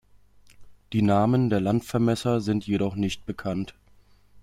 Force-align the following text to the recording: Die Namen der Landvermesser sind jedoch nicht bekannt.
Die 0.93 1.03
Namen 1.03 1.51
der 1.51 1.59
Landvermesser 1.61 2.41
sind 2.41 2.65
jedoch 2.65 2.95
nicht 2.95 3.27
bekannt. 3.27 3.75